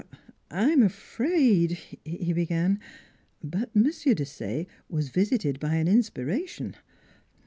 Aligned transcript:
"I'm 0.49 0.81
afraid" 0.81 1.73
he 2.03 2.33
began. 2.33 2.79
But 3.43 3.69
M. 3.75 3.83
Desaye 3.83 4.65
was 4.89 5.11
yisited 5.11 5.59
by 5.59 5.75
an 5.75 5.87
inspiration. 5.87 6.75